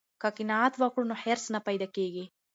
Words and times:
که 0.21 0.27
قناعت 0.37 0.73
وکړو 0.77 1.03
نو 1.09 1.15
حرص 1.23 1.45
نه 1.53 1.59
پیدا 1.67 1.87
کیږي. 1.95 2.25